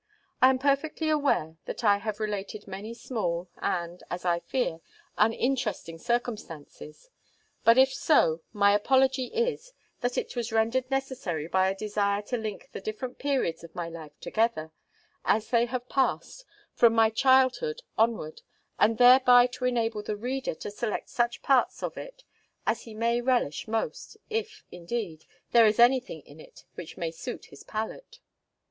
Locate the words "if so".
7.77-8.41